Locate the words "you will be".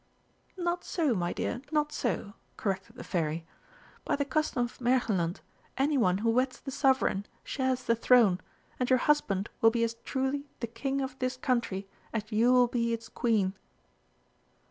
12.31-12.93